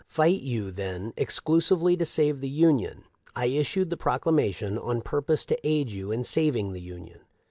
[0.07, 3.03] Fight you, then, exclusively to save the Union.
[3.35, 7.19] I issued the proclamation on purpose to aid you in saving the Union.